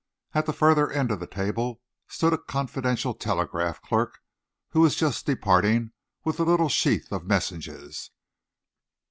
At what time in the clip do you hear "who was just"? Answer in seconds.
4.69-5.27